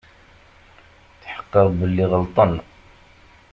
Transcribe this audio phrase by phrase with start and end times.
[1.21, 2.53] Tḥeqqeɣ belli ɣelṭen.